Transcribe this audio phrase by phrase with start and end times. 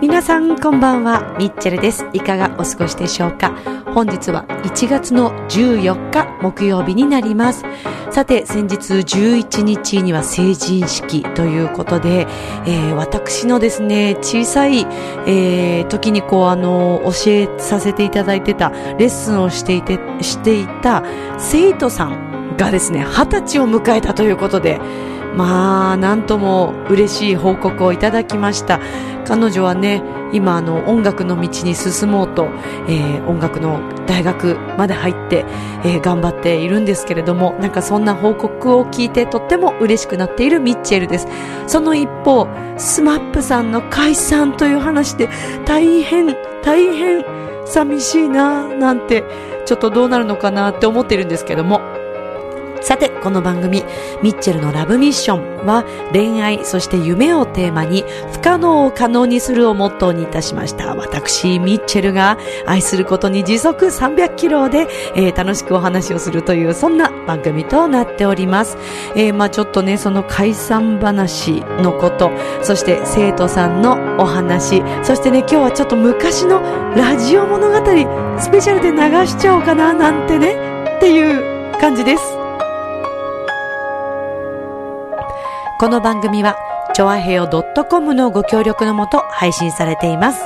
[0.00, 2.06] 皆さんこんばんはミッチェルです。
[2.12, 3.54] いかがお過ごしでしょうか。
[3.92, 7.64] 本日は1月の14日木曜日になります。
[8.16, 12.26] さて先日11日には成人式ということで、
[12.64, 14.86] えー、私のですね小さい、
[15.26, 21.04] えー、時にこうあの教えさせていただいてたレッスンをしていてしていた
[21.36, 24.80] 生徒さんがですね二十歳を迎えたということで
[25.36, 28.80] まあ、なんとも嬉しい報告をいただきました。
[29.26, 32.48] 彼女はね、今あの音楽の道に進もうと、
[32.88, 35.44] えー、音楽の大学まで入って、
[35.84, 41.26] えー、頑張っているんですけれども、なんかそんな報告を聞いてとっても嬉しくなっているミッチェルです。
[41.66, 42.46] その一方、
[42.78, 45.28] スマップさんの解散という話で
[45.64, 47.24] 大変、大変
[47.66, 49.24] 寂しいななんて、
[49.66, 51.80] ちょっとどうなるのかなって思ってるんですけども、
[52.86, 53.82] さて、この番組、
[54.22, 60.94] ミッチェルのラブミッションは恋愛、そして夢をテーマに不可能を可能にするをモットーにいたしました。
[60.94, 68.78] 私、ミッチェルが愛することに時速300キロで、えー、楽しくお話をするという、そんな番組となっております。
[69.16, 72.30] えー、まあちょっとね、その解散話のこと、
[72.62, 76.60] そして生徒さんのお話、そしてね、今日はちょっと昔の
[76.94, 77.76] ラジオ物語、
[78.38, 80.54] スペシャルで流しちゃおうかな、なんてね、
[80.98, 82.35] っていう感じです。
[85.78, 86.56] この番組は、
[86.94, 87.46] ちょあへよ
[87.90, 90.40] .com のご協力のもと配信されています。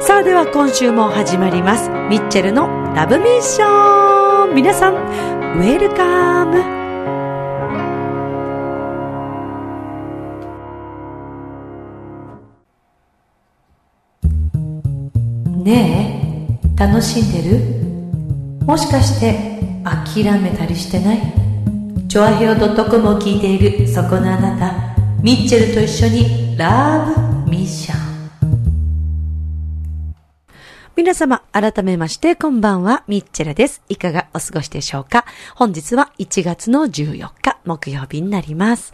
[0.00, 1.88] さあでは今週も始まります。
[1.88, 6.64] ミッチェルのラブミッション皆さん、ウェルカム
[15.62, 17.60] ねえ、楽しんでる？
[18.66, 21.39] もしかして諦めたりしてない？
[22.10, 27.06] チョアヘオ .com を聞いているそこのあなた、ミッチェルと一緒にラ
[27.44, 28.00] ブミッション。
[30.96, 33.84] 皆様、改めまして、こんばんは、ミッチェルです。
[33.88, 35.24] いかがお過ごしでしょうか？
[35.54, 38.92] 本日は1月の14日、木曜日になります。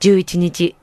[0.00, 0.76] 11日、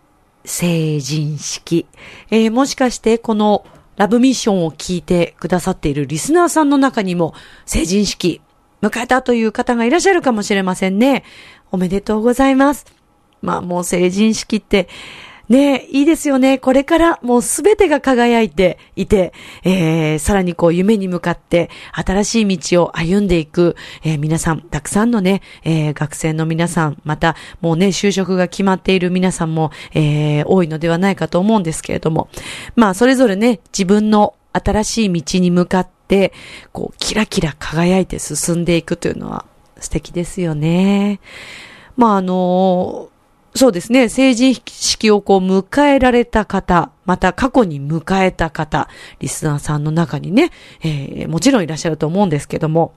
[0.45, 1.85] 成人式。
[2.31, 3.67] えー、もしかして、この
[3.97, 7.35] ラブミッションを聞いてくださっているリスナーさんの中にも、
[7.67, 8.41] 成人式、
[8.81, 11.23] 迎えたという方がいらっしゃるかもしれませんね。
[11.71, 12.85] おめでとうございます。
[13.41, 14.87] まあもう成人式って、
[15.49, 16.57] ねいいですよね。
[16.57, 19.33] これからもうすべてが輝いていて、
[19.63, 32.29] えー、さらにこう夢に向かって新しい道を歩んでいく、えー、皆さん、たくさんのね、えー、学生の皆さん、またもうね、就職が決まっている皆さんも、えー、多いのではないかと思うんですけれども、
[32.75, 36.33] まあそれぞれね、自分の新しい道に向かって、
[36.73, 39.45] こう、キラキラ輝いて進んでいくというのは
[39.79, 41.19] 素敵ですよね。
[41.95, 43.09] まあ、あの、
[43.55, 48.87] そうですね、成人式をこう迎えられた方、また過去に迎えた方、
[49.19, 50.51] リスナーさんの中にね、
[50.81, 52.93] えー、もちろんいらっしゃると思うんですけども、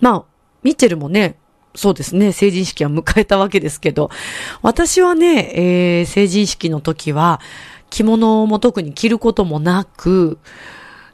[0.00, 0.24] まあ、
[0.62, 1.36] ミッチェルもね、
[1.76, 4.10] そうですね、成人式は迎えたわけですけど、
[4.60, 7.40] 私はね、えー、成人式の時は、
[7.90, 10.38] 着物も特に着ることもなく、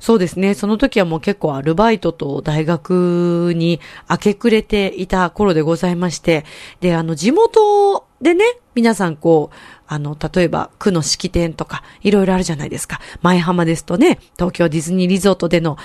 [0.06, 0.55] そうですね。
[0.55, 6.44] その時はもう結構アルバイトと大学に明け暮れていた頃でございまして、
[6.78, 8.44] で、あの、地元でね、
[8.77, 9.56] 皆さんこう、
[9.89, 13.00] あの、例えば、区の式典とか、いろいろあるじゃないですか。
[13.21, 15.77] 前浜ですとね、東京ディズニーリゾートでの、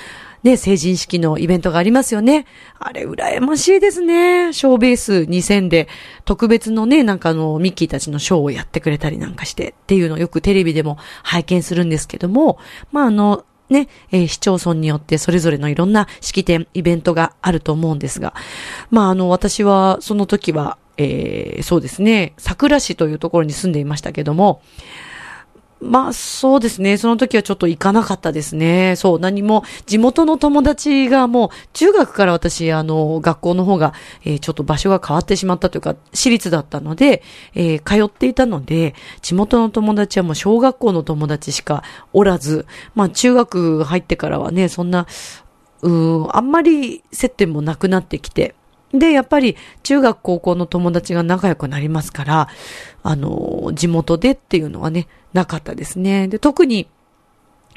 [0.43, 2.45] ね、成人式のイベントがありますよね。
[2.77, 4.53] あれ、羨ましいですね。
[4.53, 5.87] ショーベース2000で、
[6.25, 12.59] 特別のね、なんかあの、ミッキーたちのショーをやってくれたりなんかして、っていうのをよくテレビでも拝見するんですけども、
[12.91, 18.33] まあ、あの、ね、えー、市町村によってそれぞれのいろんな式典、イベントがあると思うんですが、
[18.89, 24.61] まあ、あの、私はその時は、えー、そうですね、桜市というところに住んでいましたけども、
[25.81, 26.97] まあそうですね。
[26.97, 28.95] その時はちょっと行かなかったですね。
[28.95, 33.93] そう、何も、地元の友達がもう、中学から私、あの、学校の方が、
[34.23, 37.23] えー、ちょっと場所が変わってしまったというか、私立だったので、
[37.55, 41.83] えー、通っていたので、地元の友達はもう小学校の友達しか
[42.13, 45.07] おらず、まあ中学入ってからはね、そんな、
[45.81, 48.53] うん、あんまり接点もなくなってきて、
[48.93, 52.49] で、やっぱり中学高校の友達が仲良くなりますから、
[53.03, 56.27] あの、地元でっていうのはね、なかったですね。
[56.27, 56.87] で、特に、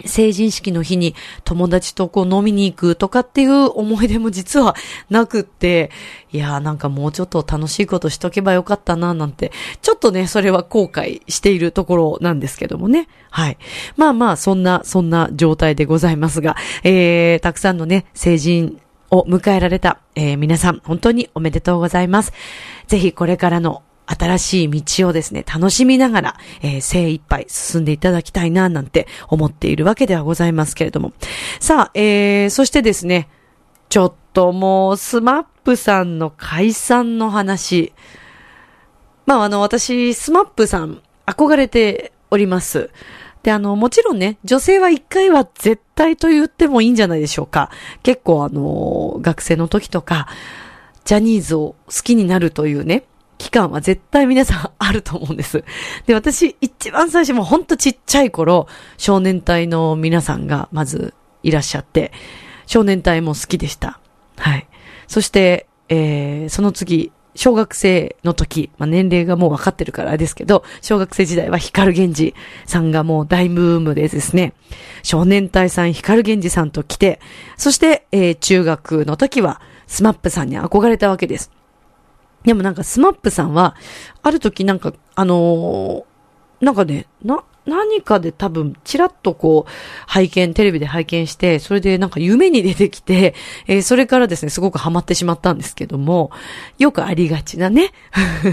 [0.05, 1.15] 成人式の日に
[1.45, 4.75] 友達とこう飲みに行くとかっていう思い出も実は
[5.09, 5.91] なくって、
[6.33, 9.53] いやーなんかもうちょっと楽しいことしとけばよかったななんて、
[9.83, 13.09] ちょっとね、それは後悔しているところなんですけどもね。
[13.31, 13.59] はい。
[13.97, 18.81] まあまあ、そんな、そんな状態でございますが、えー、たくさんのね、成人
[19.15, 22.33] を迎えられた、えー、皆さん、本当におめでとうございます。
[22.89, 31.13] ぜひこれからの新しい道をですね、楽しみながら、えー、精一杯進んでいただきたいな、なんて思っているわけではございますけれども。
[31.61, 33.29] さあ、えー、そしてですね、
[33.89, 37.93] ちょっともう、 SMAP さんの解散の話。
[39.27, 42.91] まあ、あの、私、 SMAP さん、憧れております。
[43.45, 47.71] で、あの、もちろんね、女性は一回は絶対と言ってもいいんじゃないでしょうか。
[48.03, 50.27] 結構あの、学生の時とか、
[51.05, 53.05] ジャニーズを好きになるというね、
[53.37, 55.63] 期間は絶対皆さんあると思うんです。
[56.07, 61.13] で、私、一番最初もほんとちっちゃい頃、少年隊の皆さんがまず
[61.43, 62.13] いらっしゃって、
[62.67, 64.01] 少年隊も好きでした。
[64.39, 64.67] はい。
[65.07, 72.35] そして、えー、その次、小学生の時、まあ、年齢がもう分かってるからですけど、小学生時代は光源氏
[72.67, 74.55] さんがもう大ブームでですね、
[75.03, 77.21] 少年隊さん光 GENJI さんと来て、
[77.57, 81.51] そして、えー、中学の時は SMAP さんに憧れたわけです。
[82.45, 83.75] でもなんか SMAP さんは、
[84.23, 89.71] ある時なんか、あのー、なんかね、な、何かで多分、ちらっとこう、
[90.07, 93.35] 拝見、テレビで拝見して、それでなんか夢に出てきて、
[93.67, 96.31] えー、それからですね、すごくハマってしまったんですけども、
[96.79, 97.93] よくありがちなね。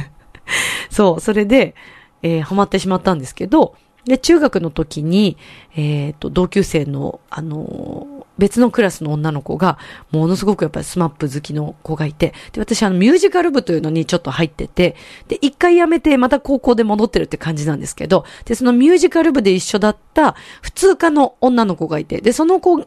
[0.90, 1.76] そう、それで、
[2.24, 3.76] えー、ハマってしまったんですけど、
[4.06, 5.38] で、中学の時に、
[5.76, 9.78] えっ、ー、と、同級生の、あのー、別のクラスの女の子が、
[10.10, 14.96] ものすごくやっぱり SMAP 好きの子がいて、で、私あのミュージカル部というのにちょっと入ってて、
[15.28, 22.86] で、一回辞めてまた高校で戻ってるって感じなんですけど、で、そのミュージカル部で一緒だった普通科の女の子がいて、で、その子が、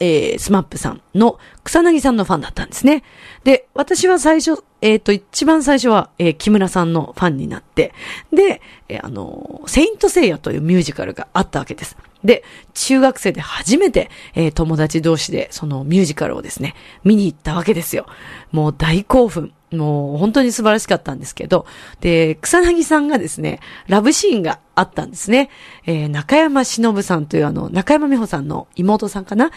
[0.00, 3.04] えー、 SMAP さんの草彅さんのファンだったんですね。
[3.44, 7.94] で、私は最初、えっ、ー、と、一番最初は、えー、木村さんのファンになって、
[8.32, 11.96] で、えー、あの、セイントセイヤというミュージカルがあったわけです。
[12.26, 12.44] で、
[12.74, 16.74] 中学生で初めて、えー、友達同士でそのミュージカルをですね、
[17.04, 18.06] 見に行ったわけですよ。
[18.52, 19.52] もう大興奮。
[19.72, 21.66] もう本当に素晴らしかったんですけど、
[22.00, 25.50] で、草薙さんがですね、ラブシーンがあったんですね。
[25.86, 29.50] えー、中山忍さんというあの、中山美穂さんの妹さんかな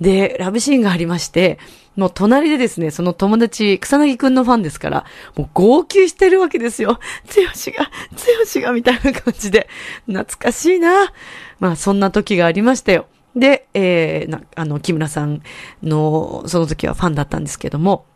[0.00, 1.58] で、ラブシーンがありまして、
[1.96, 7.00] もう隣でですね、その友達、草薙くんのファンですから、もう号泣してるわけですよ。
[7.26, 9.68] つよしが、つよしが、みたいな感じで、
[10.06, 11.12] 懐かしいな。
[11.58, 13.06] まあ、そんな時がありましたよ。
[13.34, 15.42] で、えー、な、あの、木村さん
[15.82, 18.06] の、その時はファンだったんですけども、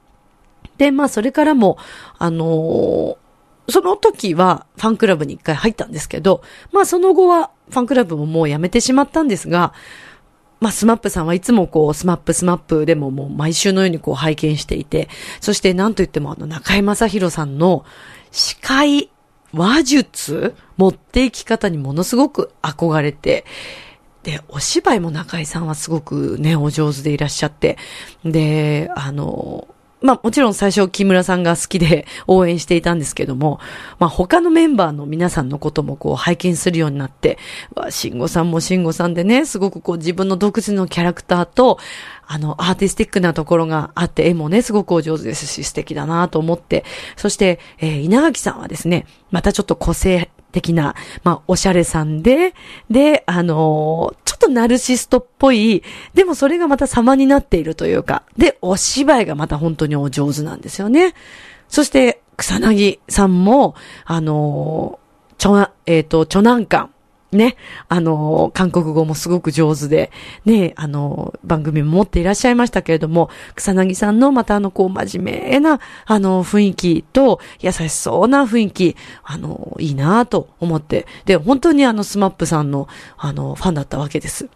[0.78, 1.78] で、まあ、それからも、
[2.19, 3.16] あのー、
[3.70, 6.42] その時はファンクラブに一回入ったんですけど、
[6.72, 9.72] まあその後はファンクラブももうやめてしまったんですが、
[10.60, 15.08] まあ SMAP さんはいつもこう SMAP SMAP でももう毎週のようにこう拝見していて、
[15.40, 17.84] そしてなんと言ってもあの中井正宏さんの
[18.32, 19.09] 司会
[19.52, 23.44] 話術持っていき方にものすごく憧れて、
[24.23, 27.79] で、お芝居も中井さんはすごくね、お上手でいらっしゃって、
[28.25, 29.67] で、あの、
[30.02, 33.61] まあもちろん最初木村さんが好きで 応援していたんですけども、
[33.99, 37.38] まあ他のメンバーの皆さんのこともこう拝見するようになって、
[37.91, 41.79] 慎吾さんも慎吾さんでね、すごくこう自分の独自のキャラクターと、
[42.26, 46.85] あの、アーティスティックなところがあって、絵もね、すごくお上手ですし素敵だなと思って、
[47.17, 52.54] そして、えー、稲垣さんはですね、またちょっと個性的な、まあ、おしゃれさんで、
[52.90, 55.82] で、あのー、ちょっとナルシストっぽい、
[56.14, 61.14] でもそれがまた様になっているというか、で、お芝居がまた本当にお上手なんですよね。
[61.69, 66.90] そして、草薙さんも、あのー、ちょ、えっ、ー、と、著難関。
[67.32, 67.56] ね、
[67.89, 70.10] あの、韓国語もすごく上手で、
[70.44, 84.49] ね、あの、番組も持っていらっしゃいましたけれども、草薙さんのまたあの、こう、真面目な、あの、雰囲気と、優しそうな雰囲気、あの、いいなと思って、で、本当にあの、スマップさんの、あの、ファンだったわけです。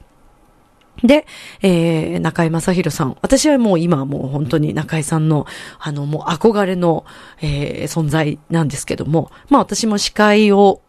[1.03, 1.27] で、
[1.61, 3.17] えー、中井正宏さん。
[3.21, 5.47] 私はもう今もう本当に中井さんの、
[5.79, 7.05] あの、もう憧れの、
[7.41, 10.81] えー、存在なんですけども、まあ私も司会を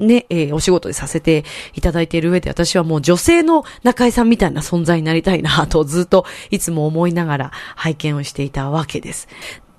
[0.00, 9.28] ね、えー、お仕事でさせていただいている上で、私はもう女性の中井さんみたいな存在になりたいなとずっといつも思いながら拝見をしていたわけです。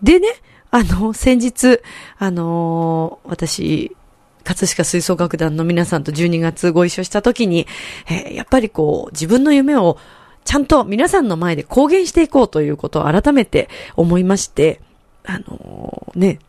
[0.02, 0.28] でね、
[0.72, 1.80] あの、先日、
[2.18, 3.96] あのー、私、
[4.44, 7.68] 葛飾吹奏楽団の皆さんと12月ご一緒した時に、
[8.08, 9.98] えー、やっぱりこう、自分の夢を
[10.44, 14.80] ちゃんと皆さんの前で公言していこうということを改めて思いまして、
[15.26, 16.40] あの、ね、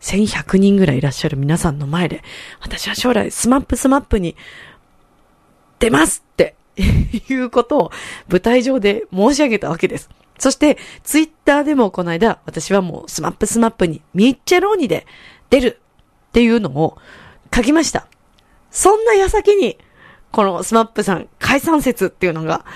[0.00, 2.22] 1100人ぐらいいらっしゃる皆さんの前で、
[2.60, 4.36] 私は将来 SMAP SMAP に
[5.78, 7.90] 出ますって いうことを
[8.28, 10.10] 舞台上で申し上げたわけです。
[10.38, 15.06] そして、ツイッターでもこの間、私はもう SMAP SMAP にミッチェローニで
[15.48, 15.80] 出る
[16.28, 16.98] っていうのを
[17.54, 18.06] 書きました。
[18.70, 19.78] そんな矢先に、
[20.32, 22.66] この SMAP さん解散説っていうのが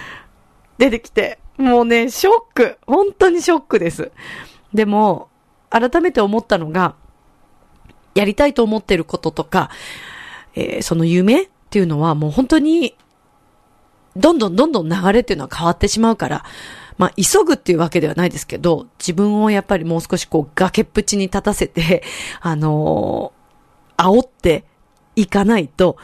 [0.78, 2.78] 出てきて、もうね、ショック。
[2.86, 4.10] 本当にショックです。
[4.72, 5.28] でも、
[5.68, 6.94] 改めて思ったのが、
[8.20, 9.70] やりたいと思ってることとか、
[10.54, 12.94] えー、その夢っていうのはもう本当に、
[14.16, 16.44] どんどんどんどん流れっていうのは変わってしまうから、
[16.98, 22.02] まあ、急ぐっていうわけではないですけど、自分をやっぱりもう少しこう崖っぷちに立たせて、
[22.42, 24.64] あのー、煽って
[25.16, 25.96] いかないと、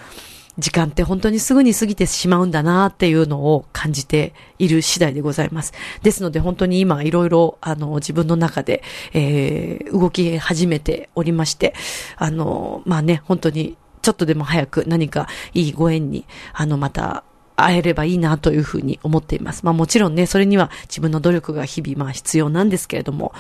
[0.59, 5.73] 時間って本当にすぐに過ぎてしまうんだなっていうのを感じている次第でございます。
[6.03, 8.83] ですので本当に今いろいろあの自分の中で、
[9.13, 11.75] えー、動き始めておりまして、
[12.17, 17.25] あの、まあね、本当にちょっとでも早く何かいいご縁に、あのまた
[17.57, 19.65] 会えればいいなというふうに思っています。
[19.65, 23.33] まあもちろんね、それには自分の努力が日々まあ必要なんですけれども、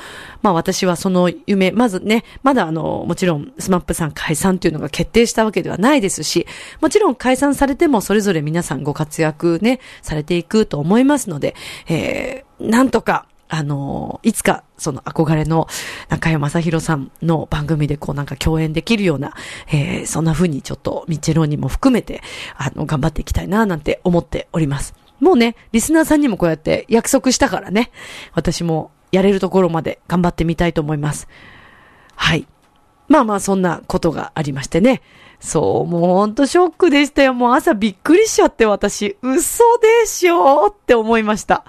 [0.43, 6.47] まあ私はその夢、まずね、まだあの、もちろんスマップさん解散というのが決定したわけではないですし、
[6.81, 11.55] もちろん解散されてもそれぞれ皆さんご活躍ね、されていくと思いますので、
[11.89, 15.69] えー、なんとかあの、いつか、その憧れの
[16.09, 19.35] 中山正宏さんの番組でこうなんか共演できるような、
[19.69, 22.23] えー、そんな風にちょっとミッチェローニも含めて、
[22.57, 24.95] あの、頑張っていきたいな、なんて思っております。
[25.21, 27.91] もうね、リスナーさんにもこうやって約束したからね、
[28.35, 31.29] 私もやれるところまで頑張ってみたいと思います。
[32.17, 32.47] はい。
[33.09, 35.03] まあまあ、そんなことがありましてね。
[35.39, 37.35] そう、もうほんとショックでしたよ。
[37.35, 41.65] もう朝びっくりしちゃって私、嘘でしょって思いました。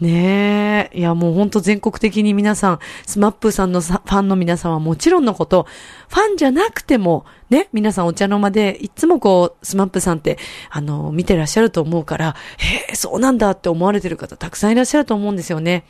[0.00, 0.98] ねえ。
[0.98, 5.66] いや、もうほんと全国的に皆さん、 SMAP さんのファンの皆さんはもちろんのこと、
[6.08, 10.38] ファンじゃなくても、ね、皆さんお茶の間で、いつもこう、スマップさんって、
[10.70, 15.84] あの、見てらっしゃると思うから、へえ、そうなんだって思われてる方たくさんいらっしゃると思うんですよね。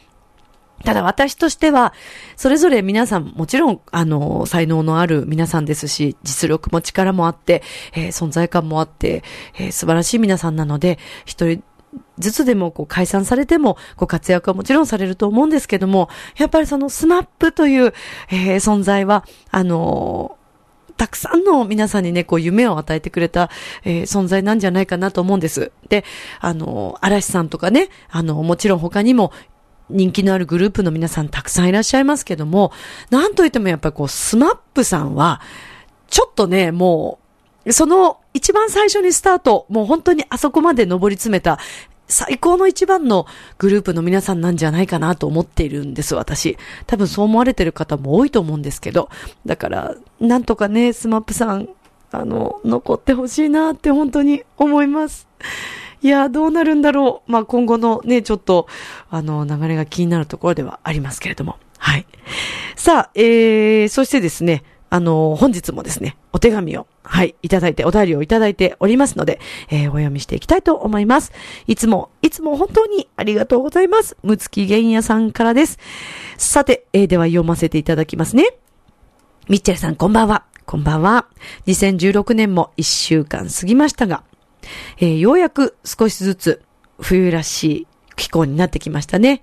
[0.85, 1.93] ただ私としては、
[2.37, 7.62] それぞれ皆さん、もちろん、あの、才能のある皆さんですし、実力も力もあって、
[7.95, 9.23] えー、存在感もあって、
[9.57, 11.62] えー、素晴らしい皆さんなので、一人
[12.18, 17.94] ずつでもこう解散されてもご活躍はもちろんされると思うんですけども、やっぱりそのスマップという、
[18.30, 23.50] えー、存在は、あのー、たくさんの皆さんにね、こう夢を与えてくれた、
[23.85, 25.73] えー、存在なんじゃないかなと思うんです。
[25.88, 26.04] で、
[26.40, 29.32] あの、嵐さんとかね、あの、もちろん他にも
[29.88, 32.70] 人気のあるグループの皆さんたくさんいらっしゃいますけども、
[33.11, 35.40] なんといってもやっぱりこう、 SMAP さんは、
[36.09, 37.18] ちょっとね、も
[37.64, 41.58] う、その一番最初にスタート、もう本当にあそこまで上り詰めた、
[42.10, 43.26] 最高の一番の
[43.58, 46.58] グループの皆さんなんじゃないかなと思っているんです、私。
[46.87, 49.08] 多分そう思われてる方も多いと思うんですけど。
[49.46, 51.68] だから、なんとかね、 SMAP さん、
[52.10, 55.28] あの、残ってほしいなって本当に思います。
[56.02, 57.32] いや、どうなるんだろう。
[57.32, 58.66] まあ、今後のね、ちょっと、
[59.10, 61.58] あの、流れが気になるところではありますけれども。
[61.78, 62.06] はい。
[62.75, 71.32] さあ、えー、そしてですね、あの、本日もですね、お手紙を、はい、いただいて、お便りをいただいておりますので、えー、お読みしていきたいと思います。
[71.68, 74.16] いつも、いつも本当にありがとうございます。
[74.25, 75.78] むつきげんやさんからです。
[76.37, 78.44] さて、えー、では読ませていただきますね。
[79.49, 80.44] ミッチェルさん、こんばんは。
[80.66, 81.26] こんばんは。
[81.66, 84.25] 2016年も1週間過ぎましたが、
[84.99, 86.62] えー、ようやく少しずつ
[86.99, 89.40] 冬らしい気候になってきましたね。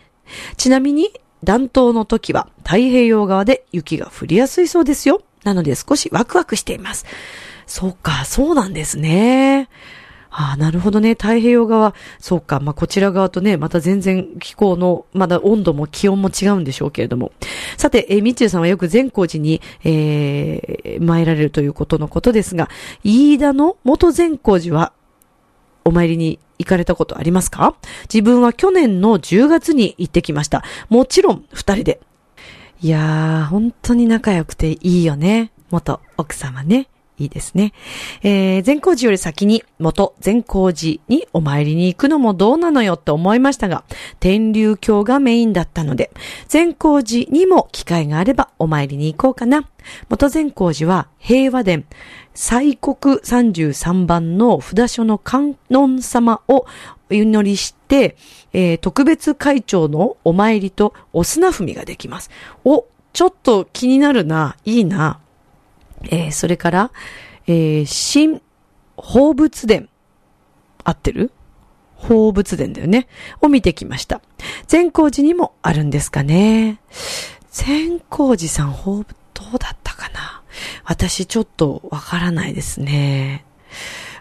[0.58, 1.10] ちなみに、
[1.44, 5.22] 暖冬の時は太平洋側で雪が降りやすいそうですよ。
[5.48, 7.06] なので少しワクワクしています。
[7.66, 9.70] そうか、そうなんですね。
[10.30, 11.12] ああ、なるほどね。
[11.12, 11.96] 太平洋側。
[12.20, 12.60] そうか。
[12.60, 17.32] まあ、こちら側とね、また全然気候の、まだ温度も気温も違うんでしょうけれども。
[17.78, 22.70] さて、えー、みちゅうさんはよく善光寺に、えー、参られるということのことですが、
[23.06, 24.92] 飯田の元善光寺は、
[25.86, 27.76] お参りに行かれたことありますか？
[28.14, 30.64] 自分は去年の10月に行ってきました。
[30.90, 32.02] もちろん、二人で。
[32.80, 35.52] いやー、本当に仲良くていいよね。
[35.72, 36.88] 元奥様ね。
[37.20, 37.74] いいですね。
[38.22, 43.84] えー、善光寺より先に元善光寺にお参りに行くのもどうなのよって思いましたが、
[44.20, 46.12] 天竜教がメインだったので、
[46.48, 49.68] 善光寺にも機会があればお参りに行こうかな。
[50.10, 51.84] 元善光寺は平和殿、
[52.36, 56.68] 西国33番の札所の観音様を
[57.10, 58.16] お祈りして、
[58.54, 62.30] えー、特別会長のお参りとお砂踏みができます。
[62.64, 64.56] お、ちょっと気になるな。
[64.66, 65.20] いいな。
[66.04, 66.92] えー、それから、
[67.48, 68.42] えー、新
[68.96, 69.88] 宝仏殿。
[70.84, 71.32] 合ってる？
[72.02, 73.08] 宝仏殿だよね。
[73.42, 74.22] を見てきました。
[74.68, 76.80] 善光寺にもあるんですかね。
[77.50, 80.44] 善光寺さん、宝仏、どうだったかな？
[80.86, 83.46] 私ちょっとわからないですね。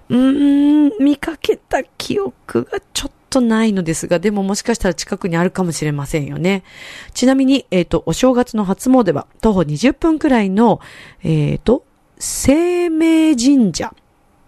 [0.08, 6.64] うーん、見かけた記憶がちょっとないのですが、でももしかしたら近くにあるかもしれませんよね。
[7.12, 10.80] ちなみに、えっ、ー、と、お正月の初詣は徒歩20分くらいの、
[11.22, 11.84] えっ、ー、と、
[12.18, 13.94] 生命神社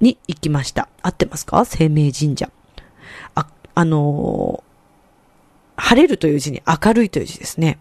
[0.01, 0.89] に行きました。
[1.03, 1.65] 合ってますか？
[1.65, 2.51] 生命神社。
[3.35, 7.79] あ、あのー、晴れるという字に明るいという字ですね。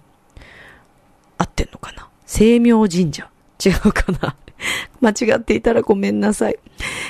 [1.37, 2.09] 合ってんのかな？
[2.25, 3.29] 生命神社。
[3.63, 4.35] 違うかな？
[4.99, 6.57] 間違っていたらごめんなさい。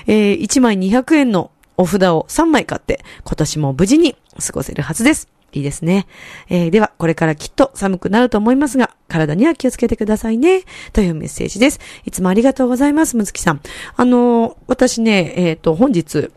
[0.06, 4.16] えー、1枚200円のお札を3枚買って、今年も無事に
[4.46, 5.30] 過ごせるはずです。
[5.54, 6.08] いいですね。
[6.50, 10.64] えー、では、これからきっと寒くなると思いますが、体には気をつけてくださいね。
[10.92, 11.80] というメッセージです。
[12.06, 13.62] いつもありがとうございます、むつきさん。
[13.96, 16.32] あのー、私ね、えっ、ー、と、本日、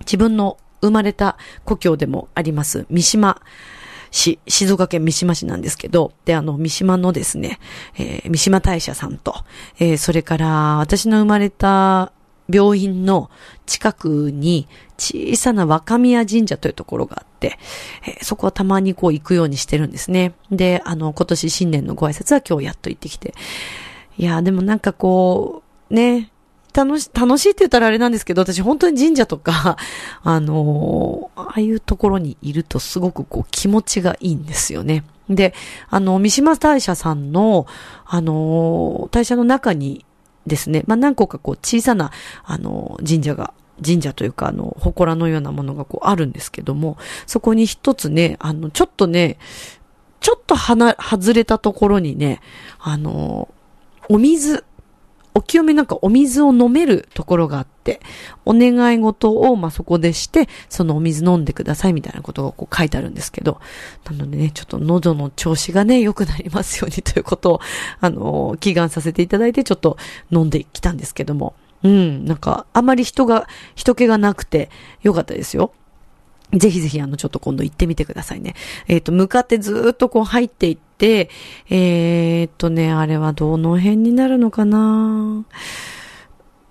[0.00, 3.40] 自分の生まれた故郷でもあります、三島
[4.10, 7.58] 市、静岡県三島市なんですけど、で、あの、三島のですね、
[7.98, 9.34] えー、三島大社さんと、
[9.78, 12.12] えー、それから、私の生まれた
[12.48, 13.30] 病院の
[13.66, 17.58] 近くに小さな若宮神社というところがあって、
[18.06, 20.34] えー、そこはたまにこう行くようにしてるんですね。
[20.50, 23.34] で、あの、今年新年のご挨拶は今日やっと行ってきて。
[24.18, 26.30] いや、でもなんかこう、ね、
[26.76, 29.78] 楽し、楽しいって言ったらあれなんですけど、私本当に神社とか、
[30.22, 35.04] あのー、ああいうところにいるとすごくこう気持ちがいいんですよね。
[35.30, 35.54] で、
[35.88, 37.66] あの、三島大社さんの、
[38.04, 40.04] あのー、大社の中に
[40.46, 42.12] ですね、まあ、何個かこう小さな、
[42.44, 43.52] あの、神社が
[43.84, 49.38] 神社というか、あの、祠のようなものがこうあるんですけども、そこに一つね、あの、ちょっとね、
[50.20, 52.40] ちょっとはな、外れたところにね、
[52.78, 53.48] あの、
[54.08, 54.64] お水、
[55.36, 58.00] お清めなんかお水を飲めるところがあって、
[58.46, 63.60] お願い事を、ま、そこでして、そのお水飲んでくださいみたいなことがこう書いてあるんですけど、
[64.10, 67.60] なのでね、ちょっと喉の調子がね、良くなりますようにということを、
[68.00, 69.98] あの、祈願させていただいて、ちょっと
[70.30, 74.70] 飲んできたんですけども、うん、なんか、あまり人が、人気がなくて、
[75.02, 75.70] よかったですよ。
[76.54, 78.54] ぜひぜひあのちょっと今度行ってみてくださいね。
[78.88, 81.30] えっ、ー、と、向かってずっとこう入っていって、
[81.68, 85.44] えー、っとね、あれはどの辺になるのかな？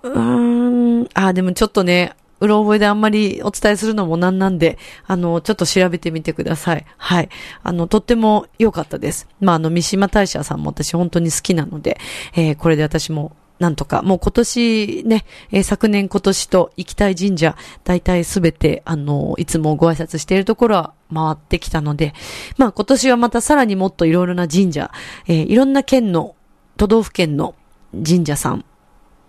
[0.02, 6.84] うーん、あ、でもちょっとね、うろ覚えであんまりお伝えするのもなんなんで、あの、ちょっと調べてみてください。
[6.98, 7.30] はい。
[7.62, 9.26] あの、とっても良かったです。
[9.40, 11.98] まあ、あの、三島大社さんも私本当に好きなので、
[12.34, 22.14] えー、これで私もなんとか、もう今年ね、えー、昨年今年と行きたい神社、大体すべて、あの、いつもご挨拶しているところは回ってきたので、
[22.56, 24.90] まあ今年はまたさらにもっといろいろな神社、
[25.26, 26.34] えー、いろんな県の、
[26.76, 27.54] 都道府県の
[27.92, 28.64] 神社さん、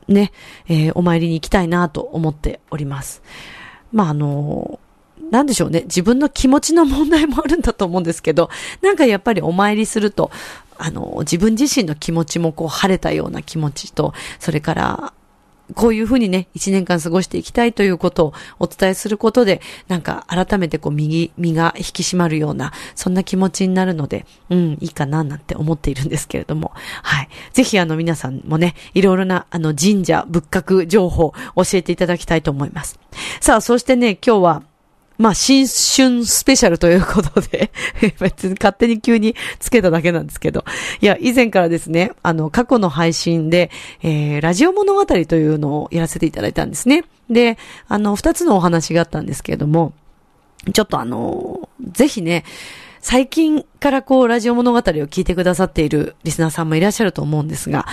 [0.07, 0.31] ね、
[0.67, 3.21] えー、お参りに行きたいなと思っております。
[3.91, 4.79] まああの
[5.31, 5.81] なんでしょうね。
[5.81, 8.49] 自分の気持ちの問題もあるんだと思うんですけど、
[8.81, 10.31] なんかやっぱりお参りすると、
[10.77, 15.13] あの、自分自身の気持ちもこう晴れたような気持ちと、それから、
[15.75, 26.71] こういうふうにね、一年間過ごしていきたいということをお伝えすることで、なんか改めてこう右、身が引き締まるような、そんな気持ちになるので、うん、いいかななんて思っているんですけれども、
[27.03, 27.29] はい。
[27.53, 32.99] ぜひあの皆さんもね、いろいろなあの神社仏閣情報教えていただきたいと思います。
[33.41, 34.63] さあ、そしてね、今日は、
[35.17, 37.71] まあ、新春スペシャルということで
[38.19, 40.63] 別に勝手に急につけただけなんですけど、
[41.01, 43.71] いや、以前からですね、あの、過去の配信で、
[44.03, 47.03] えー、ラジオ物語というのをやらせていただいたんですね。
[47.29, 49.93] で、あの、二つのお話があったんですけれども、
[50.73, 52.43] ちょっとあの、ぜひね、
[52.99, 57.85] 最近からこう、ラジオ物語を聞いてくださっているリスナーさんもいらっしゃると思うんですが、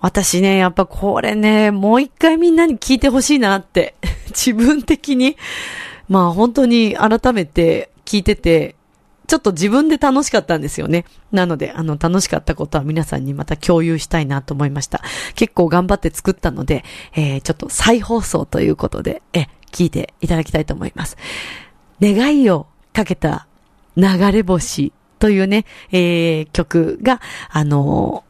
[0.00, 3.94] 私ね、やっぱこれね、もう一回みんなに聞いてほしいなって、
[4.28, 5.36] 自分的に
[6.10, 8.74] まあ本当に改めて聞いてて、
[9.28, 11.04] ちょっと自分で楽しかったんですよね。
[11.30, 15.02] なので、あの、楽しかったことは皆さんにまた共有したいなと思いました。
[15.36, 21.16] 結構頑張って作ったので、えー、ちょっと再放送ということで、え、聞いていただきたいと思います。
[22.00, 23.46] 願いをかけた
[23.96, 27.20] 流れ星というね、えー、曲が、
[27.50, 28.24] あの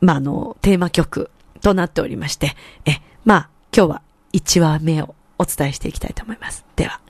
[0.00, 4.02] まあ、あの、テーマ曲となっておりまして、え、まあ、今日は
[4.34, 6.64] 1話目をお伝えしていきたいと思います。
[6.76, 7.03] では。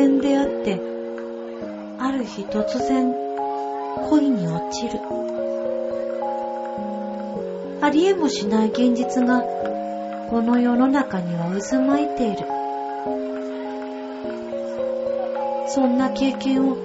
[0.00, 0.80] 然出会って
[1.98, 3.12] ある日突然
[4.08, 4.98] 恋に落ちる
[7.82, 9.42] ありえもしない現実が
[10.30, 12.46] この世の中には渦巻いている
[15.68, 16.76] そんな経験を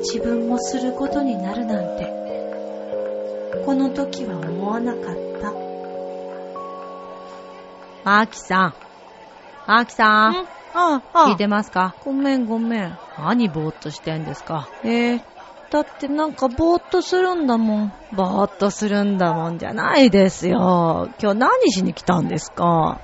[0.00, 2.04] 自分もすることになるなんて、
[3.64, 5.52] この時は思わなかった。
[8.04, 8.74] マキさん。
[9.66, 10.63] マキさん？
[10.76, 11.94] ああ、聞いてますか？
[12.00, 12.98] ごめんごめん。
[13.16, 14.68] 何ぼーっとしてんですか？
[14.82, 15.20] えー、
[15.70, 17.92] だってなんかぼーっとするんだもん。
[18.10, 21.08] ぼーっとするんだもんじゃないですよ。
[21.22, 23.00] 今日何しに来たんですか？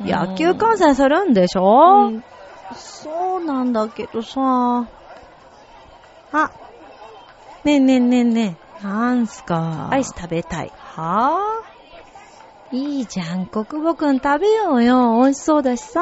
[0.00, 2.24] うん野球観戦するんでしょ、うん
[2.74, 4.88] そうなんだけどさ。
[6.32, 6.50] あ、
[7.62, 9.90] ねえねえねえねなんすか？
[9.92, 10.72] え、アイス食べたい。
[10.76, 15.20] はぁいいじゃん、国母くん食べようよ。
[15.22, 16.00] 美味しそうだしさ。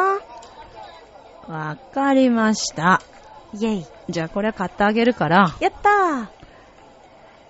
[1.50, 3.02] わかりました。
[3.54, 3.86] イェイ。
[4.08, 6.26] じゃあこれ買ってあげるから、やったー。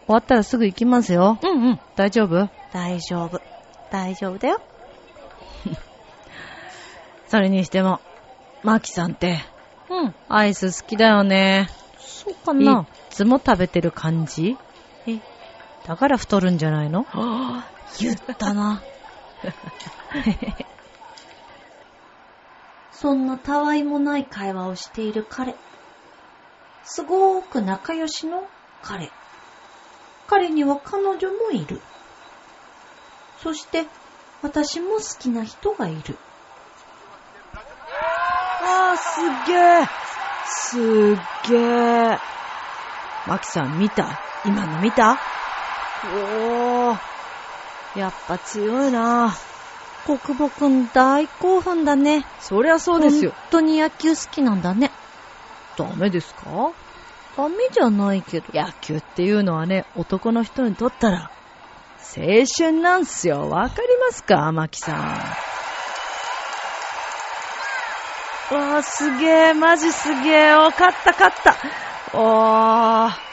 [0.07, 1.39] 終わったらすぐ行きますよ。
[1.43, 1.81] うんうん。
[1.97, 2.49] 大丈夫？
[2.73, 3.41] 大丈夫。
[3.91, 4.61] 大丈夫だよ。
[7.29, 8.01] それにしても、
[8.63, 9.39] マキさんって、
[9.91, 10.15] うん。
[10.29, 11.69] アイス好きだよね。
[11.99, 12.87] そうかいな。
[13.11, 14.57] つも食べてる感じ？
[15.07, 15.19] え、
[15.87, 17.07] だから太るんじゃないの？
[17.99, 18.83] 言ったな。
[23.01, 25.55] そんなたわいもない会話をしている彼。
[26.85, 28.47] すごーく仲良しの
[28.83, 29.11] 彼。
[30.27, 31.81] 彼には彼女もいる。
[33.43, 33.87] そして、
[34.43, 36.19] 私も好きな人がいる。
[38.63, 39.89] あー、すげえ。
[40.45, 42.19] すっげえ。
[43.27, 44.21] マキさん見た？
[44.45, 45.19] 今の見た？
[46.05, 46.99] おー。
[47.99, 49.50] やっぱ強いなぁ
[50.07, 52.27] 国母くん大興奮だね。
[52.41, 53.31] そりゃそうですよ。
[53.31, 54.91] 本当に野球好きなんだね。
[55.77, 56.73] ダメですか？
[57.37, 58.47] ダメじゃないけど。
[58.53, 61.31] 野球っていうのはね、男の人にとったら、
[62.17, 63.49] 青春なんすよ。
[63.49, 64.51] わかりますか？
[64.53, 64.97] マキさん。
[68.55, 70.55] わー、すげえ、マジすげえ。
[70.55, 71.55] お、勝った、勝った。
[72.19, 73.31] おー。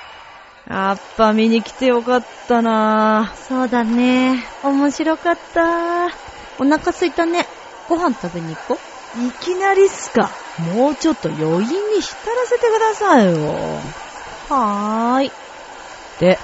[0.69, 4.43] やっぱ見に来てよかったなそうだね。
[4.63, 6.09] 面白かった。
[6.59, 7.45] お腹すいたね。
[7.87, 8.79] ご飯食べに行こ
[9.15, 9.27] う。
[9.27, 10.29] いきなりっすか。
[10.57, 13.37] もうちょっと余韻に浸らせてくださいよ。
[14.49, 15.31] はーい。
[16.19, 16.37] で、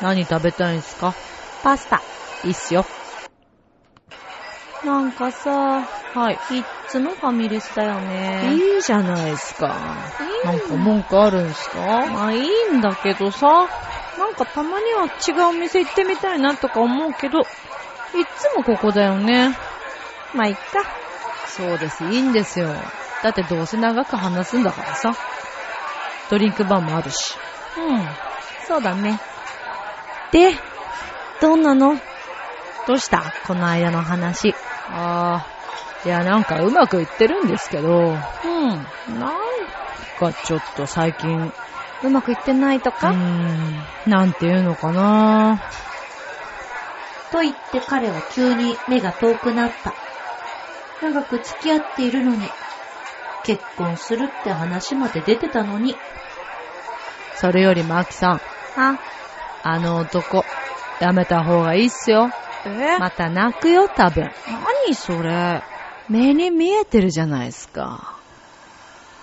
[0.00, 1.14] 何食べたいんすか？
[1.62, 2.02] パスタ。
[2.44, 2.86] いいっすよ。
[4.82, 5.50] なんかさ、
[6.14, 6.38] はい。
[6.50, 8.54] いっつもファミレスだよね。
[8.54, 9.68] いいじゃないっすか。
[10.44, 11.78] なんか文句あるんすか？
[12.06, 13.46] まあいいんだけどさ、
[14.18, 17.42] なんかたまには違うお店行ってみたいなとか思うけど、
[18.14, 19.56] いっつもここだよね。
[20.32, 20.62] まあいっか。
[21.46, 22.92] そうです、いいんですよ。
[23.22, 25.12] だってどうせ長く話すんだからさ。
[26.28, 27.14] ドリンクバーもあるし。
[27.76, 28.16] うん。
[28.58, 29.20] そうだね。
[30.30, 30.52] で、
[31.40, 31.96] どんなの？
[32.86, 33.32] どうした？
[33.46, 34.54] この間の話。
[34.88, 38.48] あー、いやなんかうまくいってるんですけど、う
[39.14, 39.18] ん。
[39.18, 39.32] なん
[40.16, 41.52] かちょっと最近、
[42.02, 45.62] うまくいってないとうーか、ん、なんていうのかな
[47.32, 49.94] と言って彼は急に目が遠くなった。
[51.00, 52.46] 長く付き合っているのに、
[53.42, 55.94] 結婚するって話まで出てたのに、
[57.34, 58.40] それよりマキさん、
[58.76, 58.98] あ、
[59.62, 60.44] あの男、
[61.00, 62.30] やめた方がいいっすよ。
[62.66, 62.98] え？
[62.98, 64.30] また泣くよ、多分。
[64.86, 65.62] 何それ？
[66.08, 68.20] 目に見えてるじゃないですか。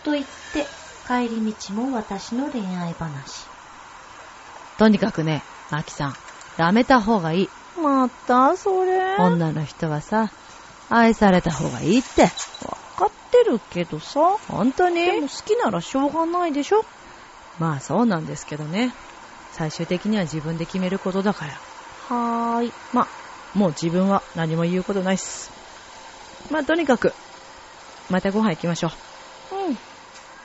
[0.04, 0.66] と言って
[1.08, 3.48] 帰り道も私の恋愛話。
[4.78, 6.14] とにかくね、マキさん、
[6.58, 7.50] やめた方がいい。
[7.80, 8.98] またそれ？
[9.18, 10.32] わ女の人はさ、
[10.90, 12.28] 愛された方がいいって。
[12.98, 14.38] かってるけどさ。
[14.48, 15.06] 本当に？
[15.06, 16.84] でも好きならしょうがないでしょ
[17.58, 18.94] まあそうなんですけどね。
[19.54, 21.54] 最終的には自分で決めることだから。
[22.08, 22.74] はーい。
[22.94, 23.08] まあ、
[23.58, 25.52] もう自分は何も言うことないっす。
[26.52, 27.14] まあとにかく、
[28.10, 28.92] またご飯行きましょ
[29.52, 29.56] う。
[29.68, 29.78] うん。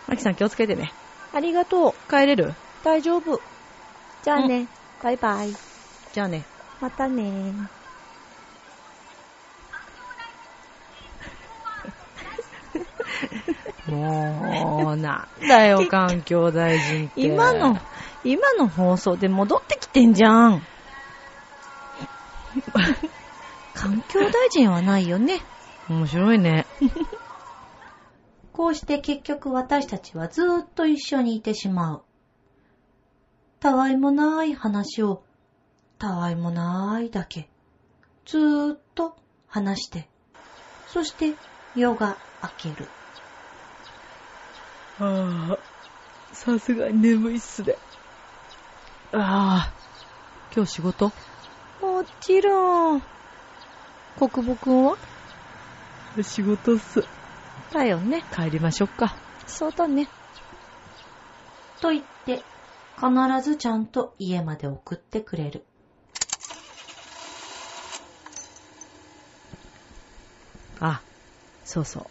[0.09, 0.93] マキさん気をつけてね。
[1.33, 2.11] ありがとう。
[2.11, 2.55] 帰れる？
[2.83, 3.41] 大丈夫。
[4.23, 4.67] じゃあね。
[5.03, 5.55] バイバイ。
[6.13, 6.45] じゃあね。
[6.81, 7.55] またね。
[13.87, 17.21] もう、なんだよ、環境大臣って。
[17.21, 17.79] 今の、
[18.23, 20.63] 今の放送で戻ってきてんじゃん。
[23.75, 25.41] 環境大臣はないよね。
[25.89, 26.67] 面白いね。
[28.53, 32.05] こうして結局私たちはずーっと一緒にいてしまう。
[33.59, 35.23] たわいもない話を、
[36.05, 37.49] たわいもないだけ、
[38.27, 39.17] ずーっと
[39.49, 40.07] 話して、
[40.87, 41.35] そして
[41.75, 42.89] 夜が明ける。
[45.01, 45.59] ああ、
[46.35, 47.77] さすがに眠いっすね。
[49.15, 49.73] ああ、
[50.55, 51.07] 今日仕事？
[51.81, 53.03] もちろん。
[54.19, 54.99] 国母くんは？
[56.21, 57.03] 仕事っす。
[57.73, 58.23] だよね。
[58.31, 59.17] 帰りましょうか。
[59.47, 60.07] そうだね。
[61.81, 62.43] と言って、
[62.99, 63.11] 必
[63.43, 65.65] ずちゃんと家まで送ってくれる。
[70.81, 71.03] あ、
[71.65, 72.07] そうそう。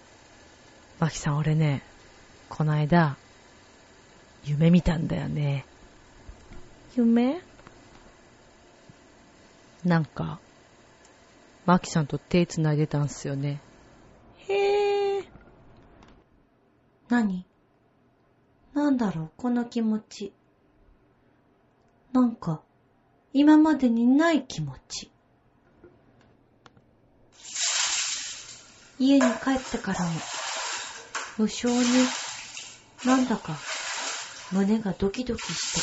[0.99, 1.81] マキさん俺ね、
[2.49, 3.17] こないだ、
[4.43, 5.65] 夢見たんだよね。
[6.95, 7.41] 夢？
[9.85, 10.39] なんか、
[11.65, 13.59] マキさんと手繋いでたんすよね。
[14.47, 15.23] へえ。
[17.09, 17.45] 何？
[18.73, 20.33] なんだろう、この気持ち。
[22.11, 22.61] なんか、
[23.33, 25.12] 今までにない気持ち。
[28.99, 30.11] 家に帰ってからも、
[31.37, 31.83] 無性に、
[33.05, 33.57] なんだか、
[34.51, 35.73] 胸がドキドキし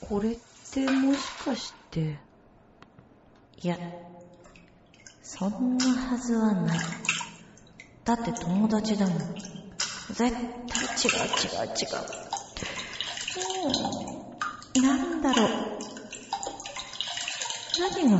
[0.00, 0.06] て。
[0.08, 0.38] これっ
[0.70, 2.18] てもしかして、
[3.62, 3.78] いや、
[5.22, 6.78] そんなはずはない。
[8.04, 9.18] だって友達だもん。
[10.12, 10.40] 絶対違う違
[11.62, 12.04] う違う。
[14.76, 15.73] うん、なんだろう。
[17.92, 18.18] 何が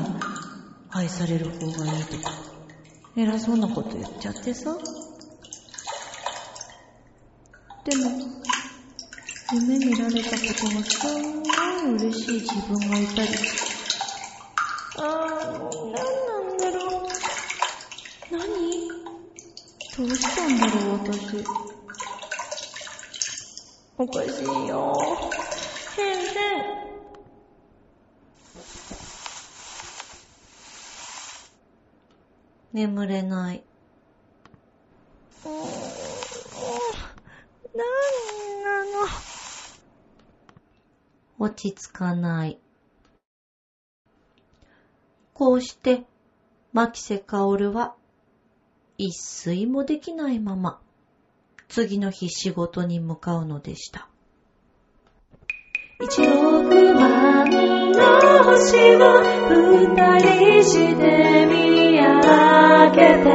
[0.91, 2.33] 愛される方がいいとか、
[3.17, 4.77] 偉そうなこと言っちゃってさ。
[7.85, 8.11] でも、
[9.55, 13.29] 夢見られたことがすんごい嬉しい自分がいたり。
[14.99, 17.03] あー、もう何なんだろう。
[18.31, 18.45] 何？
[19.97, 21.43] どうしたんだろう、私。
[23.97, 24.93] おかしいよ。
[25.97, 26.85] へんへん。
[32.75, 33.65] 眠れない。
[35.45, 35.55] うーん、
[37.73, 37.85] な
[38.83, 39.07] んなの？
[41.39, 42.59] 落ち着かない。
[45.35, 46.03] こうして、
[46.73, 47.95] 牧瀬薫は、
[48.99, 50.81] 一睡もできないまま、
[51.69, 54.09] 次の日仕事に向かうのでした。
[56.03, 56.35] 一億
[56.95, 57.49] 万
[57.93, 59.21] の星を
[59.95, 63.27] 二人して見上げて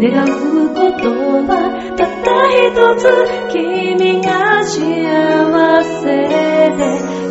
[0.00, 1.04] 願うこと
[1.46, 1.50] は
[1.96, 3.02] たった一つ
[3.52, 4.28] 君が
[4.64, 4.76] 幸
[6.02, 6.06] せ
[6.76, 6.80] で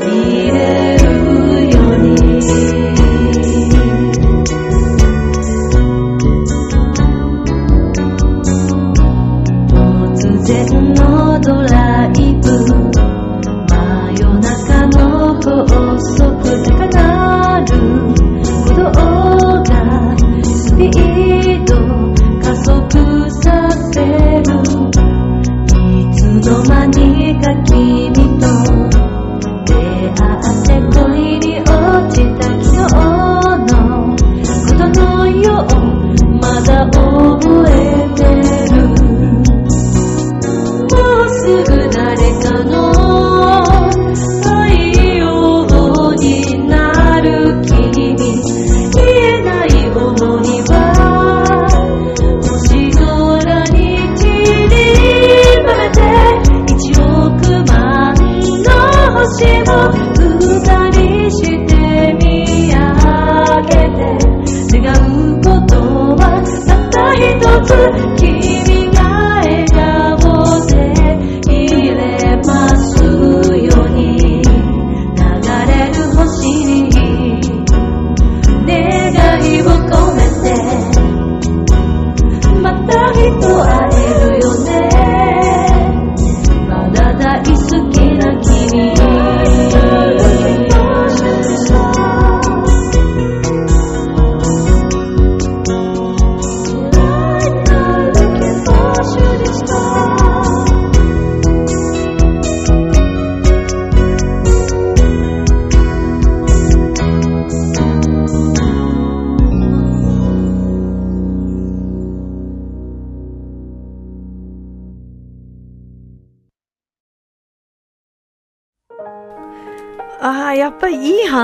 [0.06, 0.58] いれ
[0.98, 1.04] る
[1.70, 2.87] ように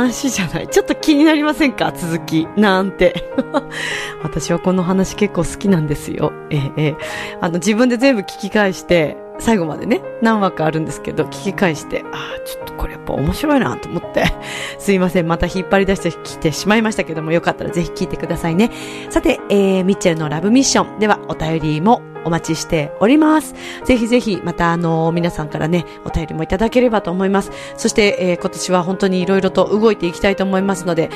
[0.04, 0.68] 話じゃない。
[0.68, 1.92] ちょっと気になりませんか？
[1.96, 2.48] 続き。
[2.58, 3.30] なんて。
[4.24, 6.32] 私はこの話結構好きなんですよ。
[6.50, 6.96] ええ
[7.42, 14.26] あの、自分で全部聞き返して、最後までね、何話かあるんですけど、聞き返して、ああ、ちょっとこれやっぱ面白いなと思って。
[14.80, 15.28] すいません。
[15.28, 18.72] また引っ張り出してきてしまいましたけども、よかったらぜひ聞いてくださいね。
[19.10, 23.56] さて、えー、ミッチェルのラブミッションではお便りもお待ちしております。
[23.86, 27.52] ぜひぜひ、またあの、皆さんからね、お便りもいただければと思います。
[27.76, 31.10] そして、えー今年は本当にいろいろと動いていきたいと思いますので、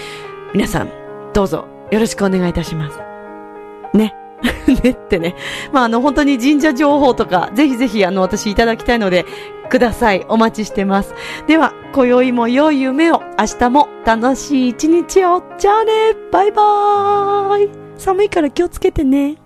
[0.53, 0.89] 皆さん、
[1.33, 2.99] どうぞよろしくお願いいたします。
[3.93, 4.26] ね。
[4.83, 5.35] ねってね。
[5.71, 9.25] まあ、あの、本当に神社情報とか、ぜひぜひ、あの、私いただきたいので、
[9.69, 10.25] ください。
[10.29, 11.13] お待ちしてます。
[11.47, 15.43] では、今宵も良い夢を、明日も楽しい一日を。
[15.57, 17.69] じゃあね、バイバーイ。
[17.97, 19.37] 寒いから気をつけてね。